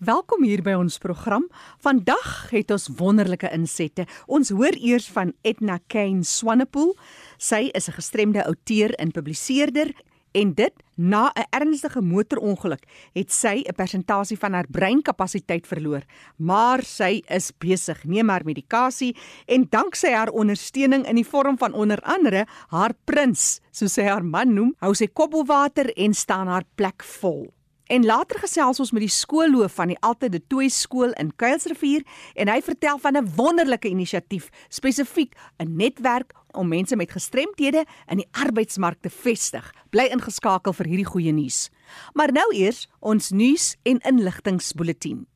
[0.00, 1.42] Welkom hier by ons program.
[1.84, 4.06] Vandag het ons wonderlike insette.
[4.32, 6.94] Ons hoor eers van Edna Kane Swanepoel.
[7.36, 9.92] Sy is 'n gestremde outeur en publiseerder
[10.32, 16.02] en dit na 'n ernstige motorongeluk het sy 'n persentasie van haar breinkapasiteit verloor,
[16.38, 19.14] maar sy is besig, neem haar medikasie
[19.46, 24.24] en danksy haar ondersteuning in die vorm van onder andere haar prins, soos sy haar
[24.24, 27.52] man noem, hou sy koppelwater en staan haar plek vol.
[27.90, 32.04] En later gesels ons met die skoolhoof van die Alte de Tooi skool in Kuilsrivier
[32.38, 38.16] en hy vertel van 'n wonderlike inisiatief, spesifiek 'n netwerk om mense met gestremthede in
[38.16, 39.74] die arbeidsmark te vestig.
[39.90, 41.70] Bly ingeskakel vir hierdie goeie nuus.
[42.12, 45.26] Maar nou eers ons nuus en inligtingsbulletin.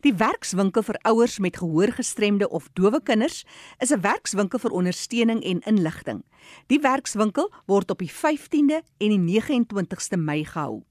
[0.00, 3.44] Die werkswinkel vir ouers met gehoorgestremde of dowe kinders
[3.78, 6.22] is 'n werkswinkel vir ondersteuning en inligting.
[6.66, 10.84] Die werkswinkel word op die 15de en die 29ste Mei gehou.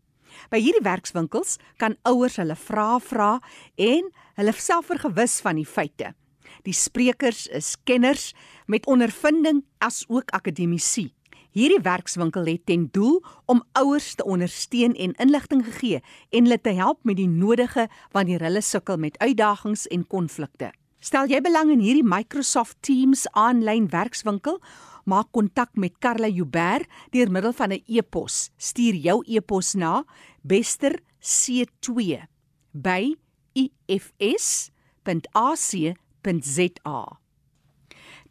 [0.49, 3.39] By hierdie werkswinkels kan ouers hulle vrae vra
[3.75, 6.13] en hulle self vergewis van die feite.
[6.63, 8.31] Die sprekers is kenners
[8.67, 11.11] met ondervinding as ook akademici.
[11.51, 13.17] Hierdie werkswinkel het ten doel
[13.51, 18.45] om ouers te ondersteun en inligting gegee en hulle te help met die nodige wanneer
[18.47, 20.71] hulle sukkel met uitdagings en konflikte.
[21.01, 24.61] Stel jy belang in hierdie Microsoft Teams aanlyn werkswinkel
[25.09, 28.51] maak kontak met Karla Joubert deur middel van 'n e-pos.
[28.57, 30.03] Stuur jou e-pos na
[30.47, 32.21] besterc2
[32.71, 33.15] by
[33.53, 34.71] ifs.ac.za.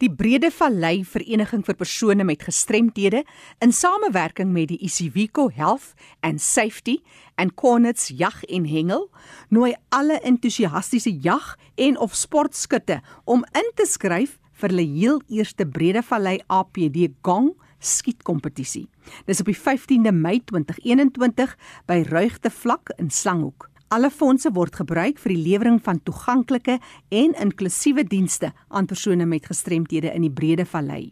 [0.01, 3.19] Die Brede Vallei Vereniging vir persone met gestremthede
[3.61, 5.91] in samewerking met die Isivico Health
[6.25, 7.03] and Safety
[7.37, 9.05] en Cornets Jag en Hengel
[9.53, 15.69] nooi alle entoesiastiese jag en of sportskutte om in te skryf vir hulle heel eerste
[15.69, 18.89] Bredevallei APD Gong skietkompetisie.
[19.27, 21.57] Dis op die 15de Mei 2021
[21.89, 23.69] by Ruigte Vlak in Slanghoek.
[23.91, 29.45] Alle fondse word gebruik vir die lewering van toeganklike en inklusiewe dienste aan persone met
[29.51, 31.11] gestremthede in die Bredevallei.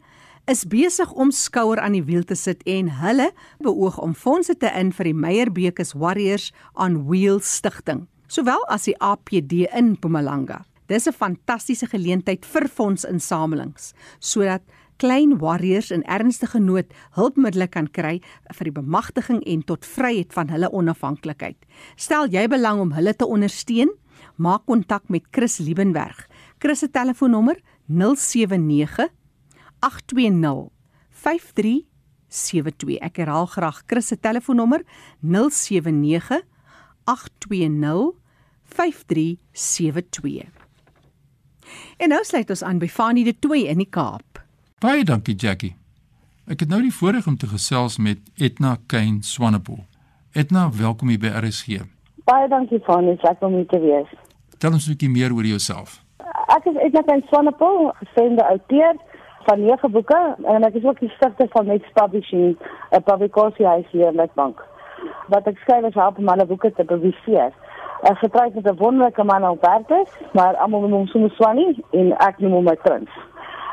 [0.53, 3.31] is besig om skouer aan die wiel te sit en hulle
[3.65, 8.95] beoog om fondse te in vir die Meyerbekes Warriors on Wheels stigting, sowel as die
[9.01, 10.61] APD in Mpumalanga.
[10.93, 14.63] Dis 'n fantastiese geleentheid vir fondsinsamelings sodat
[14.99, 18.21] klein warriors in ernstige nood hulpmiddels kan kry
[18.53, 21.57] vir die bemagtiging en tot vryheid van hulle onafhanklikheid.
[21.97, 23.89] Stel jy belang om hulle te ondersteun?
[24.37, 26.29] Maak kontak met Chris Liebenberg.
[26.59, 29.09] Chris se telefoonnommer 079
[29.79, 30.71] 820
[31.11, 32.99] 5372.
[33.01, 34.85] Ek herhaal graag Chris se telefoonnommer
[35.21, 36.43] 079
[37.05, 38.15] 820
[38.65, 40.49] 5372.
[41.97, 44.45] En nou sluit ons aan by Fanie de Tooi in die Kaap.
[44.81, 45.75] Baie dankie Jackie.
[46.47, 49.83] Ek het nou die voorreg om te gesels met Etna Kane Swanepoel.
[50.33, 51.83] Etna, welkom hier by RSG.
[52.29, 54.11] Baie dankie Fanie, ek wil net wees.
[54.55, 56.06] Vertel ons 'n bietjie meer oor jouself.
[56.33, 58.95] Ek is Etna Kane Swanepoel, gestremde outeur
[59.47, 62.57] van nege boeke en ek is ook die stigter van Next Publishing,
[62.91, 64.63] 'n publikasiehuis hier in Witbank.
[65.29, 67.53] Wat ek skryf is help om alle boeke te publiseer.
[68.03, 72.39] Ek getrou met 'n wonderlike man Albertus, maar almal noem hom soms Swanie en ek
[72.39, 73.11] noem hom my prins.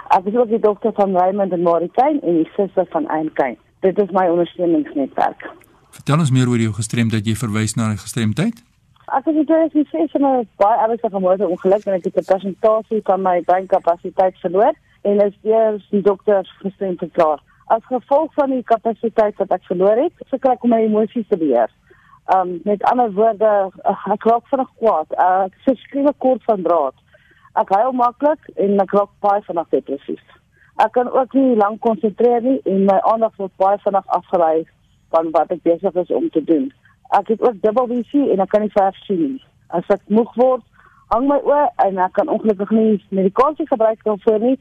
[0.07, 3.57] Ek is ook die dogter van Raymond en Marikyn en die suster van Eynkein.
[3.79, 5.49] Dit is my ondersteuningsnetwerk.
[5.89, 7.25] Vertel ons meer oor jou gestremdheid.
[7.25, 8.72] Jy verwys na 'n gestremdheid?
[9.11, 13.01] Ek het dit gesê vir my baie ernstige motor ongeluk en ek het 'n persentasie
[13.03, 17.39] van my breinkapasiteit verloor en is eers die dokter gestremd verklaar.
[17.67, 21.37] As gevolg van die kapasiteit wat ek verloor het, sukkel ek om my emosies te
[21.37, 21.69] beheer.
[22.35, 25.11] Um met ander woorde, ek raak vinnig kwaad.
[25.11, 26.95] Ek skryf kort van draad.
[27.55, 30.23] Ek huil maklik en ek raak baie vinnig depressief.
[30.77, 34.65] Ek kan ook nie lank konsentreer nie en my aandag word baie vinnig afgelei
[35.09, 36.73] van wat ek besig is om te doen.
[37.19, 39.41] Ek het ook dubbelvisie en ek kan nie ver sien nie.
[39.73, 40.63] As ek moeg word,
[41.13, 44.57] hang my oë en ek kan ongelukkig nie medikasie gebruik daarvoor nie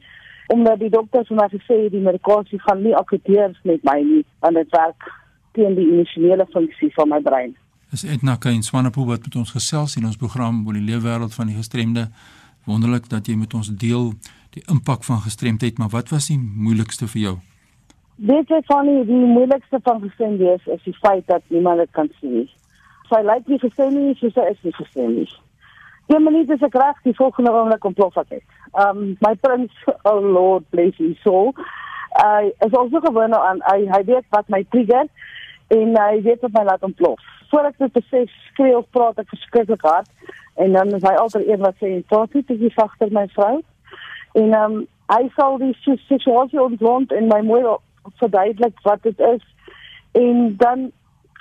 [0.51, 4.23] omdat die dokter vir my gesê het die medikasie gaan nie akketeer met my nie
[4.43, 5.09] want dit werk
[5.57, 7.55] teen die emosionele funksie van my brein.
[7.93, 11.49] Dis Edna Kain Swanepoel wat met ons gesels in ons program oor die leefwêreld van
[11.49, 12.07] die gestremde
[12.69, 14.13] wonderlik dat jy met ons deel
[14.53, 17.35] die impak van gestremdheid, maar wat was die moeilikste vir jou?
[18.23, 22.07] Weet jy van die, die moeilikste van gestremdheid is die feit dat niemand dit kan
[22.19, 22.45] sien nie.
[23.09, 25.33] Sy lyk nie gestremd nie, sy is nie gestremd nie.
[26.07, 28.39] Een minuut is ek reg, die volgende oomblik ontplof ek.
[28.79, 29.75] Um my prins,
[30.09, 31.51] oh Lord bless his soul.
[32.15, 35.11] Hy is also gewoon aan hy hy weet wat my trigger
[35.75, 37.19] en hy weet wat my laat ontplof.
[37.51, 40.07] Voor ek dit besef, skree of praat ek verskriklik hard
[40.63, 43.63] en dan is hy altyd een wat sê, "Praat nie te veel sagter my vrou."
[44.39, 45.75] En um, hy sal die
[46.07, 47.65] situasie ontrond en my mooi
[48.19, 49.43] verduidelik wat dit is.
[50.11, 50.91] En dan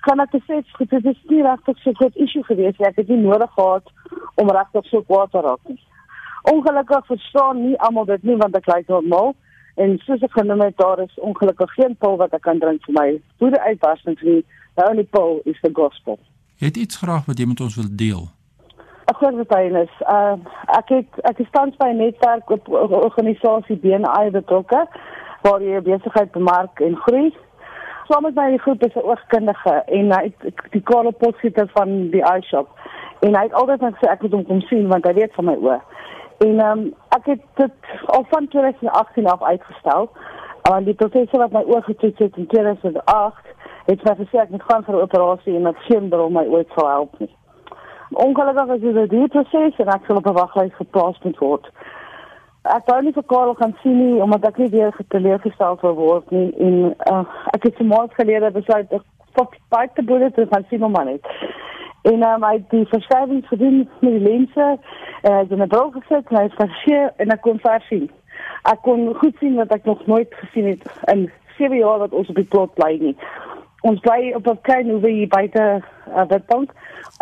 [0.00, 2.88] kan ek sê dit is nie regtig so groot issue gewees nie.
[2.88, 3.92] Ek het nie nodig gehad
[4.40, 5.78] om regtig so kwaad te raak nie.
[6.50, 9.34] Ongelukkig verstaan nie almal dit nie want ek lyk normaal
[9.82, 12.98] en soos ek genoem het daar is ongelukkig geen pil wat ek kan drink vir
[12.98, 13.08] my
[13.40, 14.42] woede uitbarstings nie.
[14.76, 16.18] The only pill is the gospel.
[16.58, 18.26] Het iets graag wat jy met ons wil deel?
[19.10, 20.36] Ek hoor dit is uh
[20.78, 24.86] ek het ek is tans by 'n netwerk op organisasie BNI betrokke
[25.42, 27.36] waar jy besigheid bemark en groei.
[28.08, 30.32] Saam met my groep is 'n oogkundige en hy
[30.70, 32.68] die Karel Potgieter van die eye shop
[33.20, 35.56] en hy het altyd gesê ek moet hom kom sien want hy weet van my
[35.56, 35.80] oë.
[36.38, 37.72] En ehm um, ek het dit
[38.06, 40.10] al van 2018 af uitgestel.
[40.62, 43.52] Want die professor wat my oë getoets het in 2008
[43.86, 46.68] het my gesê ek moet gaan vir 'n operasie en dat geen bril my ooit
[46.74, 47.36] sal help nie.
[48.10, 51.70] Ongelukkig is dit duur proses en ek sal op 'n waglys geplaas moet word.
[52.62, 56.28] Ek wou nie vir Karel gaan sien nie omdat ek nie weer geteleurgestel sou word
[56.30, 56.76] nie en
[57.10, 57.24] uh,
[57.56, 59.02] ek het se maand gelede besluit ek
[59.34, 61.26] fok baie te boere te gaan sien hom maar net.
[62.06, 64.68] En um, hy het die verskrywing gedoen met die lense.
[65.22, 68.10] En hy het in 'n bril gesit hy het verseer en ek kon ver sien.
[68.70, 70.82] Ek kon goed sien wat ek nog nooit gesien het
[71.12, 73.16] in 7 jaar wat ons op die plot bly nie.
[73.82, 75.82] Ons bly op 'n klein hoewe hier buite
[76.16, 76.70] uh, Witbank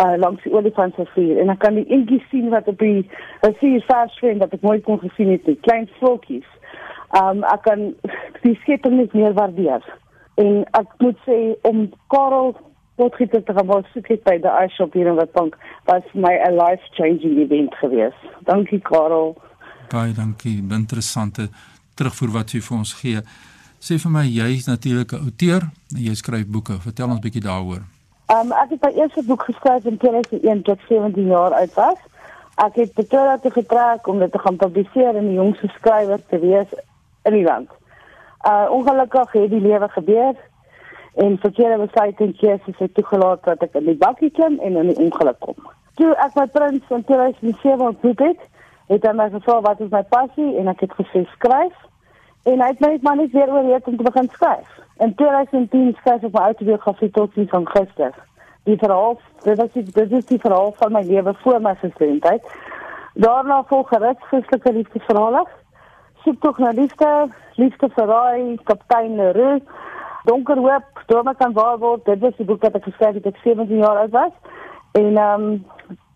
[0.03, 3.09] uh, langs die olifantsrivier en ek kan die inkie sien wat op die
[3.41, 5.57] rivier vers swem wat ek nooit kon gesien het nie.
[5.67, 6.49] Klein voeltjies.
[7.17, 7.95] Um ek kan
[8.45, 9.85] die skepping net meer waardeer.
[10.35, 12.55] En ek moet sê om Karel
[13.01, 15.57] potgieter te gaan word soek het by die ice shop hier in Witbank
[15.89, 18.17] was my 'n life changing event gewees.
[18.45, 19.37] Dankie Karel.
[19.89, 20.63] Baie dankie.
[20.71, 21.49] Interessante
[21.95, 23.21] terugvoer wat jy vir ons gee.
[23.81, 25.63] Sê vir my jy's natuurlik 'n outeur
[25.97, 26.77] en jy skryf boeke.
[26.81, 27.83] Vertel ons 'n bietjie daaroor.
[28.29, 31.99] Um ek het my eerste boek geskryf in 2001 tot 17 jaar oud was.
[32.55, 36.39] Ek het Pretoria toe getrek om dit te gaan publiseer en die jongste skrywer te
[36.39, 36.69] wees
[37.23, 37.71] in die land.
[38.47, 40.35] Uh ongelukkig het die lewe gebeur
[41.15, 44.87] en verkeerde besluite en keuses het toegelaat dat ek in die bakkie klim en in
[44.87, 45.57] die ongeluk kom.
[45.95, 48.41] Toe ek my prins van 2007 ontmoet het,
[48.87, 51.75] het hy my gevra wat is my passie en ek het gesê skryf.
[52.49, 54.69] En hy het my maar net weer oorreed om te begin skryf.
[54.99, 58.15] In 2010 skryf ek my autobiografie tot die van gister.
[58.69, 62.45] Die verhaal, dit is die, dit is die verhaal van my lewe voor my gestremdheid.
[63.15, 65.45] Daarna volg gerus Christelike liefdesverhale.
[66.25, 69.65] Soek tog na liefde, liefde vir raai, kaptein Leroux
[70.25, 72.05] Donker hoop, drome kan waar word.
[72.05, 74.35] Dit was die boek wat ek geskryf het toe ek 17 jaar oud was.
[74.99, 75.65] En ehm um,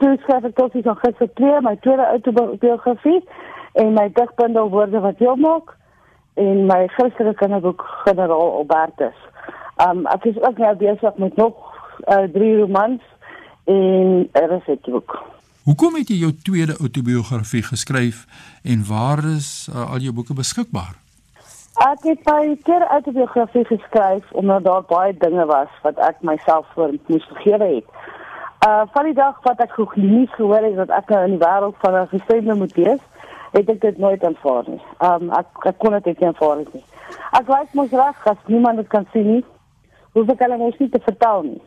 [0.02, 3.22] toe skryf ek tot hier van gister 2, my tweede autobiografie
[3.80, 5.72] en my digbundel woorde wat jy maak
[6.34, 9.16] en my Christelike kinderboek generaal Albertus.
[9.82, 11.54] Um, ek is ook nou besig met nog
[12.06, 13.02] uh, drie romans
[13.64, 15.22] en 'n resepteboek.
[15.64, 18.26] Hoekom het jy jou tweede autobiografie geskryf
[18.62, 20.94] en waar is uh, al jou boeke beskikbaar?
[21.74, 26.92] Ek het baie keer autobiografie geskryf omdat daar baie dinge was wat ek myself voor
[27.06, 27.88] moes vergewe het.
[28.66, 31.42] Uh van die dag wat ek gou nie gehoor het dat ek nou in die
[31.46, 33.02] wêreld van 'n gestremde moet wees,
[33.54, 34.80] het ek dit nooit aanvaar nie.
[35.08, 36.84] Um ek, ek kon dit nie aanvaar nie.
[37.38, 39.44] Ek wou mos reg as niemand dit kan sien nie.
[40.14, 41.62] Hoe ek hulle mos nie te vertel nie.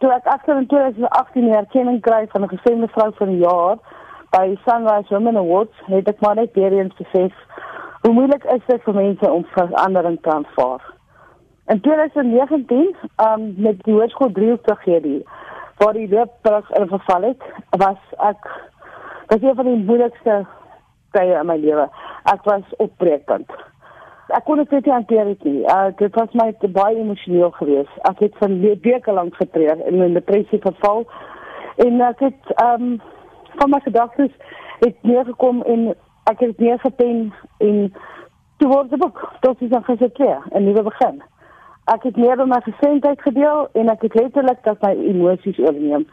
[0.00, 3.78] Toe ek in 2018 erkenning kry van 'n gestremde vrou van die jaar
[4.30, 7.32] by Sunrise Women Awards, het ek maar net weer eens gesê
[8.02, 10.82] Hoe moeilik is dit vir mense om verandering te aanvaar?
[11.66, 15.26] In 2019, um met die hoërskool 3 tragedie,
[15.76, 18.46] waar die loopbrug in geval het, was ek
[19.26, 20.46] was een van die moeilikste
[21.16, 21.88] tye in my lewe.
[22.32, 23.50] Ek was op breekpunt.
[24.34, 25.60] Ek kon dit nie hanteer nie.
[25.70, 28.00] Uh, dit was my te baie emosioneel geweest.
[28.10, 31.06] Ek het van weke lank getreur en in depressie verval.
[31.84, 32.96] En ek het um
[33.56, 34.34] van my gedagtes
[34.82, 35.94] het neergekom en
[36.30, 37.78] ek het weer gepen en
[38.56, 41.22] toe word die boek tot is dan geseker 'n nuwe begin.
[41.84, 46.08] Ek het meer oor my gesindheid gedeel en ek het letterlik dat my emosies oorneem.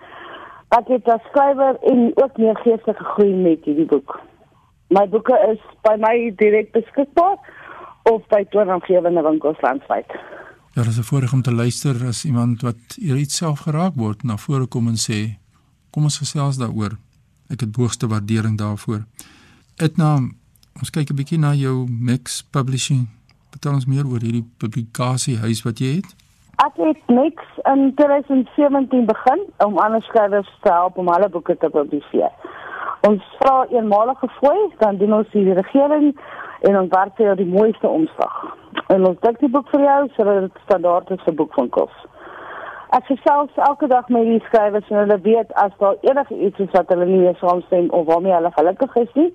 [0.69, 4.19] Ek het as skrywer en ook meer geestelike groei met hierdie boek.
[4.93, 7.37] My boeke is by my direk beskikbaar
[8.11, 10.11] of by toegankgewende winkels landwyd.
[10.73, 14.23] Ja, dit is 'n voorreg om te luister as iemand wat iets self geraak word
[14.23, 15.37] na vore kom en sê
[15.91, 16.93] kom ons gesels daaroor.
[17.49, 19.01] Ek het boogste waardering daarvoor.
[19.77, 20.19] Etna,
[20.79, 23.07] ons kyk 'n bietjie na jou Mix Publishing.
[23.49, 26.15] Vertel ons meer oor hierdie publikasiehuis wat jy het.
[26.55, 31.69] Ek het Mix in 2017 begin om ander skrywers te help om hulle boeke te
[31.69, 32.31] publiseer.
[33.07, 36.13] Ons vra eenmalige fooi, dan doen ons die regering
[36.67, 38.35] en ons werk vir die mooiste omslag.
[38.95, 41.97] En ons dik die boek vir jou sodat dit standaard is vir boekwinkels.
[42.95, 46.71] Ek gesels elke dag met die skrywers en hulle weet as daar enige iets is
[46.77, 49.27] wat hulle nie saamstem of waarmee hulle gelukkig is nie,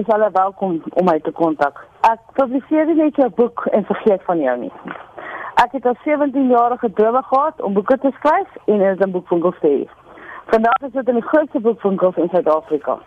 [0.00, 1.84] is hulle welkom om my te kontak.
[2.08, 4.72] Ek publiseer net 'n boek en vergeet van jou nie.
[5.66, 9.60] Ek het al 17 jaar gedrome gehad om boeke te skryf en dit in boekwinkels
[9.60, 10.05] te hê.
[10.50, 12.98] Vandag is dit in die grootste boekwinkels in Suid-Afrika.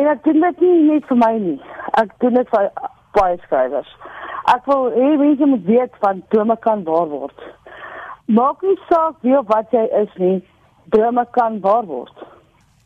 [0.00, 1.58] En ek doen dit nie net vir my nie.
[2.00, 2.70] Ek doen dit vir
[3.16, 3.90] baie skrywers.
[4.52, 7.46] Ek wil hê mense moet weet van drome kan waar word.
[8.26, 10.38] Maak nie saak wie of wat jy is nie,
[10.94, 12.26] drome kan waar word.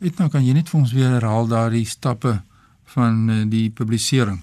[0.01, 2.35] Dit nou kan jy net vir ons weer herhaal daardie stappe
[2.95, 4.41] van uh, die publisering.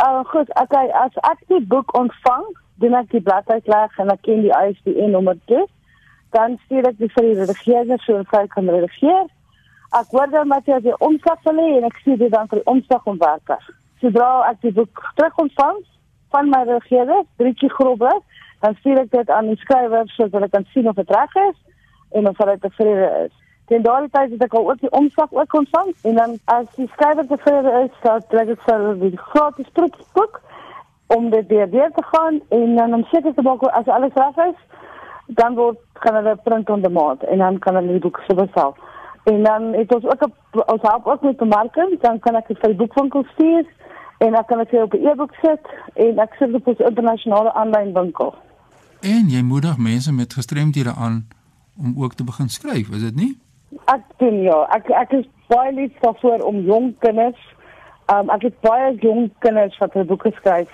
[0.00, 2.46] Uh goed, okay, as ek die boek ontvang,
[2.82, 5.66] doen ek die bladsy reg en ek ken die ISBN nommer toe.
[6.36, 9.28] Dan stuur ek dit vir die redigeerder so vrou kan redigeer.
[9.98, 12.60] Ek hoor dan wat jy die omslag wil hê en ek stuur dit dan vir
[12.60, 13.64] die omslagontwerper.
[14.00, 15.80] Sodra ek die boek terug ontvang
[16.30, 18.12] van my redigeerder, Britjie Grobbe,
[18.62, 21.58] dan stuur ek dit aan die skrywer sodat hulle kan sien of dit reg is
[22.18, 23.34] en of hulle tevrede is.
[23.70, 26.88] Teen daardie tyd het ek al ook die omslag ook ontvang en dan as die
[26.94, 29.70] skrywer tevrede is, dan trek ek vir die gratis
[30.14, 30.40] boek
[31.14, 34.42] om dit weer deur te gaan en dan om seker te maak as alles reg
[34.46, 34.58] is,
[35.34, 38.76] dan word kan hulle print on demand en dan kan hulle die boek so bestel.
[39.30, 42.58] En dan het ons ook op ons help ook met bemarking, dan kan ek dit
[42.58, 43.66] vir boekwinkel stuur
[44.18, 47.52] en ek kan dit op 'n e-boek sit en ek sit dit op 'n internasionale
[47.52, 48.34] aanlyn winkel.
[49.00, 51.28] En jy moedig mense met gestremdhede aan
[51.78, 53.38] om ook te begin skryf, is dit nie?
[53.84, 57.40] Ek doen ja, ek ek is baie lief daarvoor om jong kinders,
[58.12, 60.70] um, ek het baie jong kinders wat hulle boeke skryf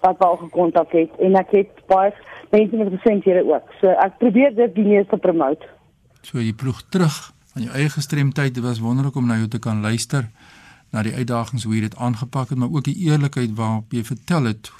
[0.00, 2.12] wat al gekontak het en ek het baie
[2.50, 3.74] mense met gestremdhede ook.
[3.80, 5.68] So ek probeer dit die meeste promote.
[6.22, 7.18] So jy ploeg terug
[7.54, 8.54] aan jou eie gestremdheid.
[8.54, 10.28] Dit was wonderlik om na jou te kan luister
[10.90, 14.50] na die uitdagings hoe jy dit aangepak het, maar ook die eerlikheid waarop jy vertel
[14.50, 14.72] het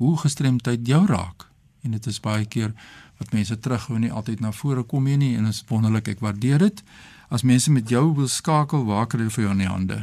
[0.00, 1.48] hoe gestremdheid jou raak
[1.84, 2.72] en dit is baie keer
[3.18, 6.62] wat mense terughou nie altyd na vore kom nie, en dit is wonderlik ek waardeer
[6.62, 6.82] dit.
[7.34, 9.98] As mense met jou wil skakel, waar kan hulle vir jou in die hande?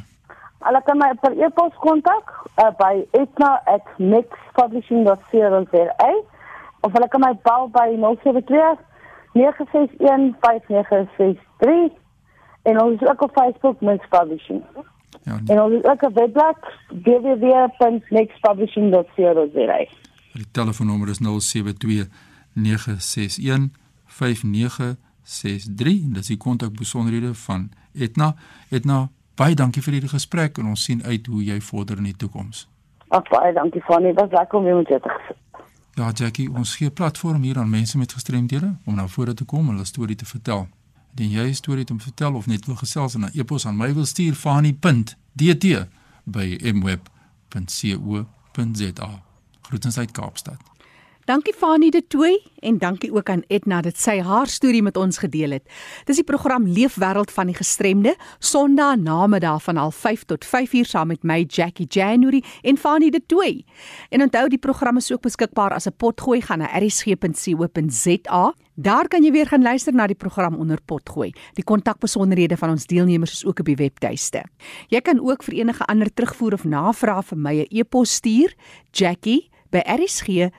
[0.65, 6.11] Hulle kan my per e-pos kontak uh, by etna@mixpublishing.co.za
[6.81, 8.77] of hulle kan my bel by 072
[9.33, 11.91] 961 5963
[12.63, 14.63] en ons is ook op Facebook Mix Publishing.
[15.23, 15.39] Ja.
[15.45, 16.57] En ons is ook op webblad
[16.87, 19.85] www.mixpublishing.co.za.
[20.33, 22.07] Die telefoonnommer is 072
[22.53, 23.69] 961
[24.05, 28.35] 5963 en dis die kontakbesonderhede van Etna.
[28.69, 32.15] Etna, baie dankie vir hierdie gesprek en ons sien uit hoe jy vorder in die
[32.15, 32.67] toekoms.
[33.07, 35.39] Ag baie dankie Fanny, was lekker om jou met jou te gesels.
[35.95, 39.45] Ja, Jackie, ons gee 'n platform hier aan mense met gestremdhede om na vore te
[39.45, 40.67] kom en hulle storie te vertel.
[41.09, 43.93] Indien jy 'n storie te vertel of net wil gesels en 'n e-pos aan my
[43.93, 45.87] wil stuur, fani.dt
[46.23, 48.23] by mweb.co.za.
[49.61, 50.74] Groetens uit Kaapstad.
[51.25, 55.17] Dankie Fanie de Tooi en dankie ook aan Edna dat sy haar storie met ons
[55.17, 55.63] gedeel het.
[56.05, 61.23] Dis die program Leefwêreld van die Gestremde, Sondag namiddag van 05:30 tot 5:00 saam met
[61.23, 63.65] my Jackie January en Fanie de Tooi.
[64.09, 68.53] En onthou die program is ook beskikbaar as 'n potgooi gaan na erisg.co.za.
[68.75, 71.33] Daar kan jy weer gaan luister na die program onder potgooi.
[71.53, 74.43] Die kontakbesonderhede van ons deelnemers is ook op die webtuiste.
[74.87, 78.53] Jy kan ook vir enige ander terugvoer of navrae vir my 'n e-pos stuur,
[78.91, 80.51] Jackie by erisg.co.za.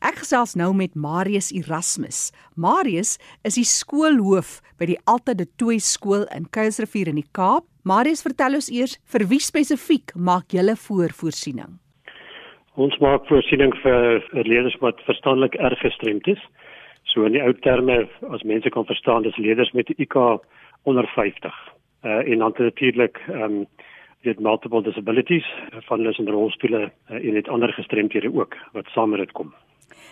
[0.00, 2.32] Ek gesels nou met Marius Erasmus.
[2.58, 7.64] Marius is die skoolhoof by die Alta de Tooi skool in Kuilsrivier in die Kaap.
[7.86, 11.78] Marius, vertel ons eers vir wie spesifiek maak julle voorvoorsiening?
[12.80, 16.42] Ons maak voorsiening vir leerders wat verstandelik erg gestremd is.
[17.12, 20.16] So in die ou terme as mense kan verstaan, dis leerders met 'n IQ
[20.84, 21.54] onder 50.
[22.04, 23.66] Uh en dan natuurlik ehm um,
[24.22, 25.46] dit multiple disabilities
[25.88, 29.54] van hulle in rolstoele uh, en dit ander gestremdhede ook wat saam met dit kom.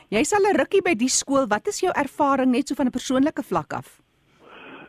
[0.08, 1.46] Jy sal 'n rukkie by die skool.
[1.46, 4.00] Wat is jou ervaring net so van 'n persoonlike vlak af?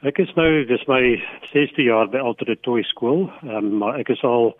[0.01, 1.19] Ek is nou dis my
[1.51, 4.55] 6de jaar by Alter Toy skool, um, maar ek is al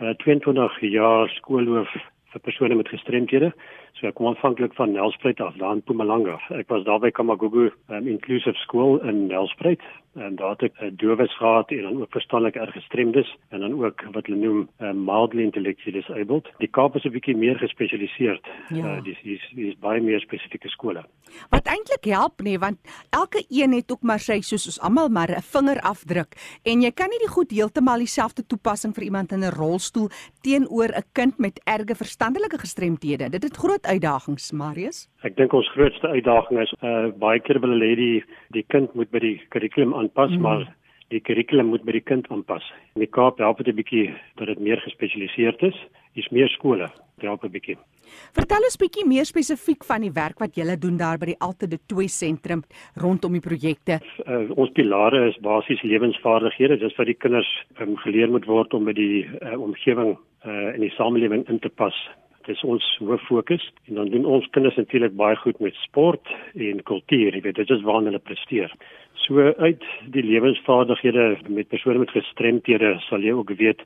[0.00, 1.90] uh, 22 jaar skoolhoof
[2.32, 3.52] vir persone met gestremdhede.
[3.96, 6.36] So ek kom aanvanklik van Nelspruit af, daar in Mpumalanga.
[6.52, 9.80] Ek was daar by Kamagugu um, Inclusive School in Nelspruit
[10.16, 13.60] en daar het ek 'n uh, dowes gehad en dan ook verstandelik erg gestremdes en
[13.60, 16.48] dan ook wat hulle noem uh, mildly intellectually disabled.
[16.58, 18.46] Die Kaap is 'n bietjie meer gespesialiseerd.
[18.68, 18.96] Ja.
[18.96, 21.04] Uh, dis is is baie meer spesifieke skole.
[21.50, 22.78] Wat eintlik help nee, want
[23.10, 27.08] elke een het ook maar sy soos ons almal maar 'n vingerafdruk en jy kan
[27.08, 30.08] nie die goed heeltemal dieselfde toepassing vir iemand in 'n rolstoel
[30.40, 33.28] teenoor 'n kind met erge verstandelike gestremthede.
[33.28, 35.08] Dit het groot uitdagings, Marius.
[35.22, 38.24] Ek dink ons grootste uitdaging is uh baie keer wil hulle hê die
[38.58, 40.42] die kind moet by die kurrikulum aanpas, mm.
[40.42, 40.66] maar
[41.14, 42.64] Die kurrikulum moet by die kind aanpas.
[42.96, 44.06] In die Kaap help dit 'n bietjie
[44.38, 45.76] dat dit meer gespesialiseerd is.
[46.14, 46.90] Dis meer skole.
[47.22, 47.76] Help 'n bietjie.
[48.34, 51.68] Vertel ons bietjie meer spesifiek van die werk wat julle doen daar by die Alte
[51.68, 52.64] de Tooi sentrum
[52.96, 54.00] rondom die projekte.
[54.26, 56.78] Uh, ons pilare is basies lewensvaardighede.
[56.78, 60.80] Dis wat die kinders um, geleer moet word om by die uh, omgewing uh, in
[60.80, 61.94] die samelewing in te pas.
[62.46, 66.30] Dit is ons hoof fokus en dan doen ons kinders natuurlik baie goed met sport
[66.54, 67.34] en kultuur.
[67.34, 68.70] Jy weet, dit is waar hulle presteer.
[69.26, 69.82] So uit
[70.14, 73.82] die lewensvaardighede met persone met gestremthede sal jy ook weet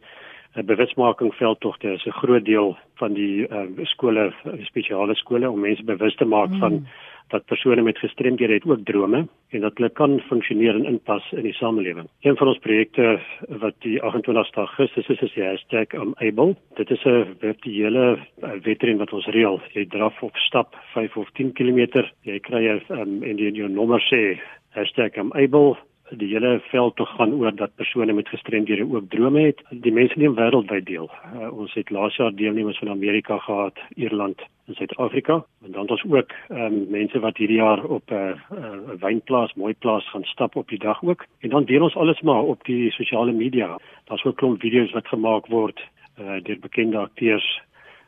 [0.57, 5.85] 'n bewusmaking veldtogte is 'n groot deel van die uh, skole, spesiale skole om mense
[5.85, 6.59] bewus te maak mm.
[6.59, 6.87] van
[7.31, 11.43] dat persone met gestremdhede het ook drome en dat hulle kan funksioneer en inpas in
[11.43, 12.09] die samelewing.
[12.21, 16.57] Een van ons projekte wat die 28 Augustus is is die hashtag um, #able.
[16.75, 19.61] Dit is 'n virtuele uh, wedren wat ons reël.
[19.73, 23.69] Jy draf of stap 5 of 10 km, jy kry 'n um, en jy jou
[23.69, 24.39] nommer sê
[24.75, 25.77] #able
[26.11, 29.63] die hele veld toe gaan oor dat persone met gestremdhede ook drome het.
[29.71, 31.11] Die mense neem wêreldwyd deel.
[31.35, 35.45] Uh, ons het laas jaar deelnemers van Amerika gehad, Ierland en Suid-Afrika.
[35.65, 39.75] En dan ons ook um, mense wat hierdie jaar op 'n uh, uh, wynplaas, mooi
[39.75, 41.27] plaas gaan stap op die dag ook.
[41.41, 43.79] En dan deel ons alles maar op die sosiale media.
[44.05, 45.81] Daar's ook klomp video's wat gemaak word
[46.21, 47.63] uh, deur bekende akteurs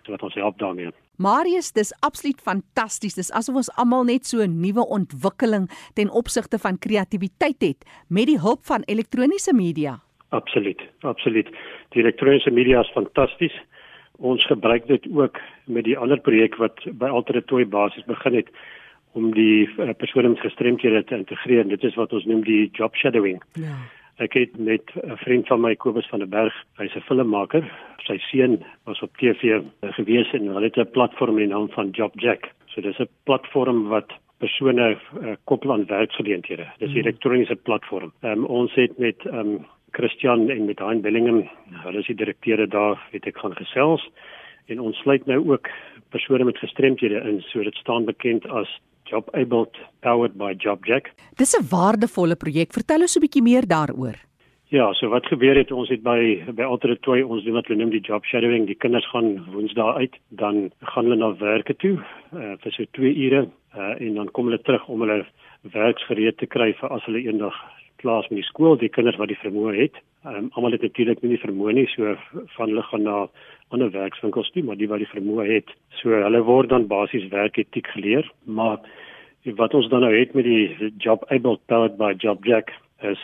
[0.06, 0.90] wat ons help daarmee.
[1.16, 3.14] Marius, dis absoluut fantasties.
[3.14, 8.26] Dis asof ons almal net so 'n nuwe ontwikkeling ten opsigte van kreatiwiteit het met
[8.26, 10.00] die hulp van elektroniese media.
[10.30, 11.48] Absoluut, absoluut.
[11.90, 13.52] Die elektroniese media is fantasties.
[14.16, 18.48] Ons gebruik dit ook met die ander projek wat by Alteratoy basis begin het
[19.12, 21.68] om die uh, persone met gestremdhede te integreer.
[21.68, 23.42] Dit is wat ons noem die job shadowing.
[23.52, 23.76] Ja.
[24.22, 27.64] Ek het met 'n vriend van my Kobus van der Berg, hy's 'n filmmaker.
[28.06, 32.50] Sy seun was op TV gewees en hulle het 'n platform in naam van JobJack.
[32.66, 36.66] So dis 'n platform wat persone uh, koppel aan werksgeleenthede.
[36.78, 36.98] Dis 'n mm.
[36.98, 38.12] elektroniese platform.
[38.22, 43.08] Um, ons het met um, Christian en met Hein Bellingham, hulle is die direkteure daar,
[43.10, 44.10] het ek gaan gesels
[44.66, 45.68] en ons sluit nou ook
[46.08, 47.40] persone met gestremdhede in.
[47.40, 49.66] So dit staan bekend as Job Able
[50.00, 51.12] powered by JobJack.
[51.36, 52.72] Dis 'n waardevolle projek.
[52.72, 54.16] Vertel ons 'n bietjie meer daaroor.
[54.72, 57.82] Ja, so wat gebeur het ons het by by altyd twee ons doen wat hulle
[57.82, 58.64] noem die job shadowing.
[58.66, 61.98] Die kinders gaan woensdae uit, dan gaan hulle na werke toe
[62.32, 63.42] uh, vir so 2 ure
[63.76, 65.26] uh, en dan kom hulle terug om hulle
[65.74, 67.58] werksgereed te kry vir as hulle eendag
[68.02, 70.00] klaar is met die skool, die kinders wat die vermoë het.
[70.26, 72.14] Um, Almal het natuurlik nie die vermoë nie, so
[72.56, 73.16] van hulle gaan na
[73.74, 77.88] ander werkswinkels toe, maar die wat die vermoë het, so hulle word dan basies werketiek
[77.94, 78.82] geleer, maar
[79.58, 82.70] wat ons dan nou het met die job able powered by jobjack
[83.08, 83.22] is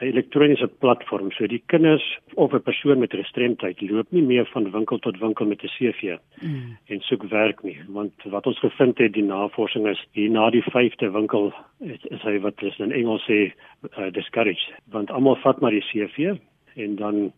[0.00, 4.70] 'n elektroniese platform so die kinders of 'n persoon met gestremdheid loop nie meer van
[4.70, 6.76] winkel tot winkel met 'n CV mm.
[6.86, 10.62] en soek werk nie want wat ons gevind het die navorsing is hier na die
[10.62, 13.52] 5de winkel is, is hy wat is in Engels sê
[13.98, 16.36] uh, discouraged want almal vat maar die CV
[16.74, 17.32] en dan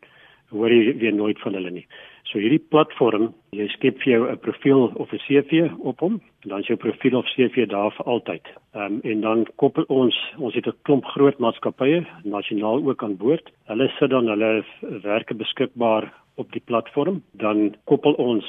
[0.51, 1.87] hoor jy weer nooit van hulle nie.
[2.27, 6.61] So hierdie platform, jy skep vir jou 'n profiel of 'n CV op hom, dan
[6.61, 8.45] is jou profiel of CV daar vir altyd.
[8.75, 13.17] Ehm um, en dan koppel ons, ons het 'n klomp groot maatskappye nasionaal ook aan
[13.17, 13.53] boord.
[13.67, 14.65] Hulle sit dan hulle
[15.03, 18.45] werke beskikbaar op die platform, dan koppel ons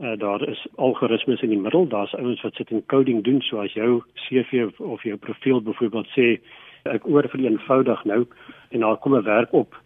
[0.00, 3.60] uh, daar is algoritmes in die middel, daar's ouens wat sit en coding doen, so
[3.60, 6.40] as jou CV of, jou profiel byvoorbeeld sê
[6.84, 8.26] ek oor vir eenvoudig nou
[8.70, 9.81] en daar kom 'n werk op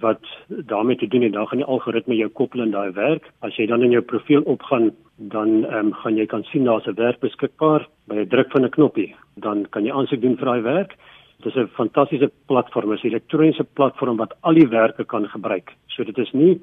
[0.00, 3.30] wat daarmee te doen het, dan gaan die algoritme jou koppel in daai werk.
[3.40, 6.86] As jy dan in jou profiel opgaan, dan ehm um, gaan jy kan sien daar's
[6.86, 9.14] 'n werk beskikbaar by 'n druk van 'n knoppie.
[9.34, 10.96] Dan kan jy aansoek doen vir daai werk.
[11.42, 15.72] Dit is 'n fantastiese platform, 'n elektroniese platform wat al die werke kan gebruik.
[15.86, 16.60] So dit is nie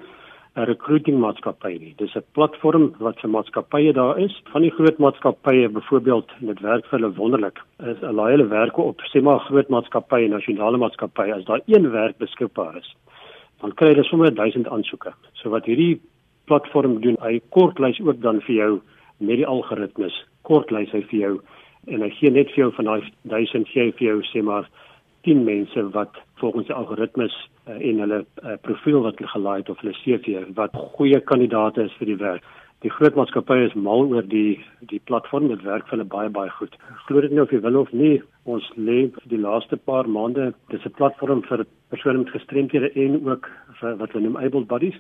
[0.57, 1.93] 'n recruiting maatskappy nie.
[1.97, 4.41] Dis 'n platform wat vir maatskappye daar is.
[4.51, 7.61] Van die groot maatskappye byvoorbeeld, dit werk vir hulle wonderlik.
[7.91, 12.17] Is laai hulle werke op, sê maar groot maatskappye, nasionale maatskappye, as daar een werk
[12.17, 12.95] beskikbaar is,
[13.61, 15.13] dan kry hulle sommer 1000 aansoeke.
[15.41, 15.99] So wat hierdie
[16.47, 18.71] platform doen, hy kortlys ook dan vir jou
[19.17, 20.15] met die algoritmes.
[20.47, 21.33] Kortlys hy vir jou
[21.87, 24.67] en hy gee net vir jou van daai 1000 gee vir jou sê maar
[25.27, 27.35] 10 mense wat volgens die algoritmes
[27.67, 31.87] uh, en hulle uh, profiel wat hulle gelaai het of hulle CV wat goeie kandidaate
[31.89, 32.45] is vir die werk.
[32.85, 34.59] Die groot maatskappye is mal oor die
[34.91, 36.75] die platform dit werk vir hulle baie baie goed.
[37.07, 40.85] Glo dit nie of jy wil of nie, ons lê die laaste paar maande dis
[40.85, 44.99] 'n platform vir persone met gestremthede en ook vir wat hulle noem able bodies.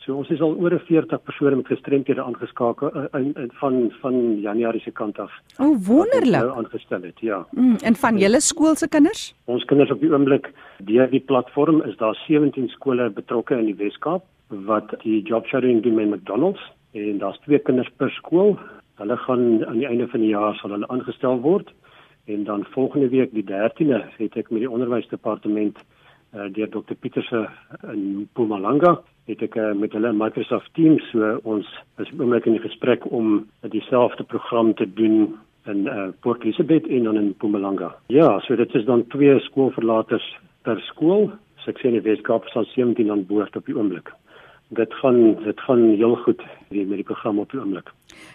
[0.00, 4.40] So ons is al oor 40 persone met gestremthede aangeskakel uh, in, in van van
[4.40, 5.30] Januarie se kant af.
[5.58, 6.40] O, oh, wonderlik.
[6.40, 7.44] Nou aangestel het, ja.
[7.52, 9.34] Mm, en van julle skool se kinders?
[9.44, 13.76] Ons kinders op die oomblik deur die platform is daar 17 skole betrokke in die
[13.76, 18.56] Wes-Kaap wat die job sharing doen met McDonald's en daar's twee kinders per skool.
[18.98, 21.72] Hulle gaan aan die einde van die jaar sal hulle aangestel word
[22.28, 25.78] en dan volgende week die 13de het ek met die onderwysdepartement
[26.34, 27.46] uh, deur Dr Pieterse
[27.92, 28.98] in Mpumalanga
[29.30, 31.68] het ek uh, met hulle Microsoft Teams so ons
[32.02, 37.08] is oomblik in die gesprek om dieselfde program te doen in uh, Port Elizabeth en
[37.08, 37.94] dan in Mpumalanga.
[38.12, 40.24] Ja, so dit is dan twee skoolverlaters
[40.64, 41.28] per skool.
[41.60, 44.12] So ek sê in die Weskaap daar 17 aan boord op die oomblik
[44.68, 47.88] dit gaan dit gaan heel goed met die program op die oomblik.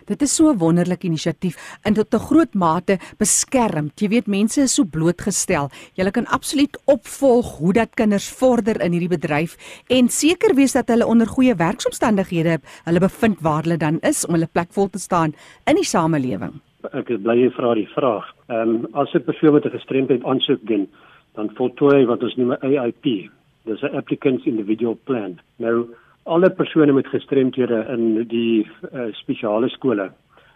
[0.06, 3.92] Dit is so 'n wonderlike inisiatief en tot 'n groot mate beskerm.
[3.96, 5.70] Jy weet mense is so blootgestel.
[5.94, 10.88] Jy kan absoluut opvolg hoe dat kinders vorder in hierdie bedryf en seker wees dat
[10.88, 15.00] hulle onder goeie werksomstandighede hulle bevind waar hulle dan is om hulle plek vol te
[15.00, 15.34] staan
[15.66, 16.54] in die samelewing.
[16.92, 18.26] Ek bly jy vra die vraag.
[18.50, 20.88] Ehm um, as 'n persoon met 'n gestremdheid aansoek doen,
[21.34, 23.30] dan voltooi wat ons noem 'n AIP.
[23.66, 25.40] Dis 'n applicant's individual plan.
[25.58, 25.88] Nou
[26.24, 30.12] alle persone met gestremthede in die uh, spesiale skole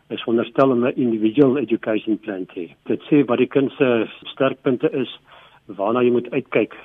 [0.09, 2.67] is veronderstel om 'n individual education plan te hê.
[2.85, 5.19] Dit sê wat die kind se sterkpunte is,
[5.65, 6.75] waarna jy moet uitkyk.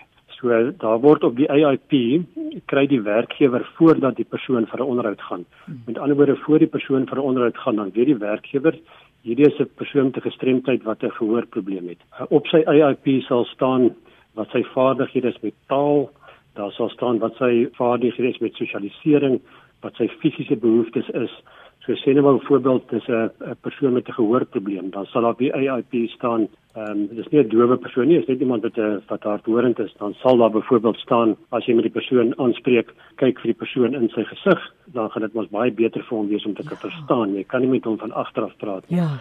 [0.40, 2.24] So daar word op die AIP
[2.66, 5.44] kry die werkgewer voordat die persoon vir 'n onderhoud gaan.
[5.86, 8.74] Met ander woorde voor die persoon vir 'n onderhoud gaan, dan weet die werkgewer
[9.22, 12.00] hierdie is 'n persoon met gestremdheid wat 'n gehoorprobleem het.
[12.28, 13.94] Op sy AIP sal staan
[14.34, 16.10] wat sy vaardighede is met taal,
[16.54, 19.40] daar sal staan wat sy vaardighede is met sosialisering,
[19.82, 21.34] wat sy fisiese behoeftes is.
[21.82, 25.34] So sê nou 'n voorbeeld, dis 'n 'n persoon met 'n gehoorprobleem, dan sal daar
[25.34, 28.76] by AIP staan, ehm um, dis nie 'n dowe persoon nie, dis net iemand wat
[28.78, 32.94] 'n wat hardhorend is, dan sal daar byvoorbeeld staan as jy met die persoon aanspreek,
[33.16, 36.28] kyk vir die persoon in sy gesig, dan gaan dit mos baie beter vir hom
[36.28, 36.88] wees om te kan ja.
[36.88, 37.34] verstaan.
[37.34, 38.98] Jy kan nie met hom van agteraf praat nie.
[38.98, 39.20] Ja.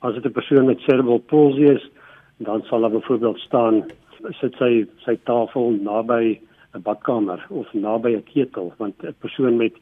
[0.00, 1.90] As dit 'n persoon met cerebral palsy is,
[2.38, 3.84] dan sal daar byvoorbeeld staan
[4.40, 6.40] sit sy sy tafel naby
[6.74, 9.74] 'n badkamer of naby 'n ketel want 'n persoon met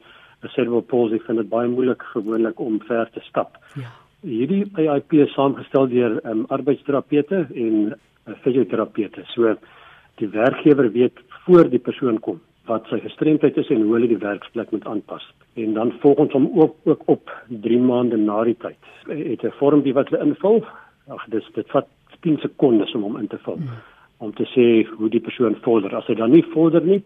[0.43, 3.57] 'n cerebral palsy vind dit baie moeilik gewoonlik om ver te stap.
[3.75, 3.89] Ja.
[4.21, 9.23] Hierdie AIP is saamgestel deur um, arbeidsterapeute en uh, fisioterapeute.
[9.33, 9.55] So
[10.15, 14.21] die werkgewer weet voor die persoon kom wat sy gestremdheid is en hoe hulle die
[14.21, 15.23] werksplek moet aanpas.
[15.53, 18.83] En dan volgens hom ook ook op 3 maande na die tyd.
[19.07, 20.65] Het 'n vormpie wat hulle invul.
[21.07, 21.87] Ag dis dit vat
[22.21, 23.57] 10 sekondes om hom in te vul.
[23.57, 23.79] Mm
[24.19, 25.95] om te sê hoe die persoon vorder.
[25.95, 26.99] As hy dan nie vorder nie,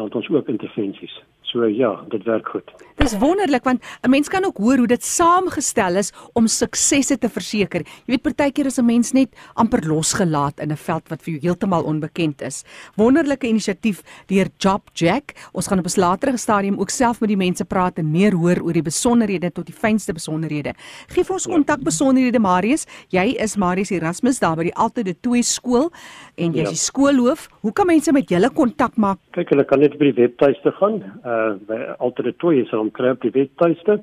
[0.00, 1.22] dan het ons ook intervensies.
[1.50, 2.68] So ja, dit werk goed.
[3.00, 7.28] Dis wonderlik want 'n mens kan ook hoor hoe dit saamgestel is om suksesse te
[7.28, 7.80] verseker.
[7.80, 11.40] Jy weet partykeer is 'n mens net amper losgelaat in 'n veld wat vir jou
[11.42, 12.64] heeltemal onbekend is.
[12.96, 15.48] Wonderlike inisiatief deur Job Jack.
[15.52, 18.60] Ons gaan op 'n latere stadium ook self met die mense praat en meer hoor
[18.62, 20.74] oor die besonderhede tot die fynste besonderhede.
[21.08, 21.52] Geef ons ja.
[21.52, 22.86] kontak besonderhede Marius.
[23.08, 25.90] Jy is Marius Erasmus daar by die Altede 2 skool
[26.36, 26.68] en jy's ja.
[26.68, 27.48] die skoolhoof.
[27.60, 29.18] Hoe kan mense met julle kontak maak?
[29.32, 30.96] Kyk, hulle kan net by die webtuiste gaan.
[31.24, 33.94] Uh, by altyd toe is om kry op die webtuiste.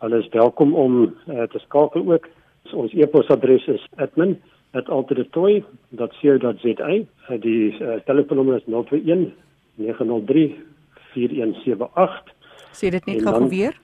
[0.00, 1.10] Hulle is welkom om uh,
[1.52, 2.24] te skakel ook.
[2.68, 6.90] So, ons e-posadres is admin@altydetoy.co.za.
[6.90, 7.04] Uh,
[7.40, 9.32] die uh, telefoonnommer is 021
[9.80, 10.56] 903
[11.12, 12.34] 4178.
[12.72, 13.74] Sê dit net gou weer.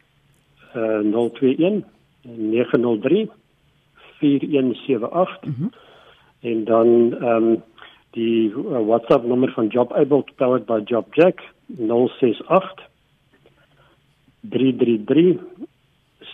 [0.77, 1.85] Uh 021
[2.23, 3.31] 903
[4.21, 5.45] 4178.
[5.45, 5.71] Mm -hmm.
[6.41, 7.63] En dan ehm um,
[8.17, 11.39] die uh, WhatsApp nommer van Jobable powered by JobJack
[11.77, 12.83] 068
[14.51, 15.39] 333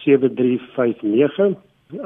[0.02, 1.56] 7359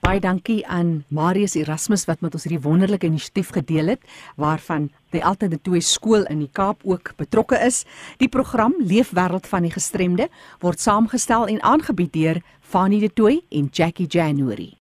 [0.07, 4.05] Baie dankie aan Marius Erasmus wat met ons hierdie wonderlike inisiatief gedeel het
[4.39, 7.83] waarvan die Altyd Twee skool in die Kaap ook betrokke is.
[8.23, 10.31] Die program Leefwêreld van die Gestremde
[10.63, 14.77] word saamgestel en aangebied deur Fanie De Tooy en Jackie January.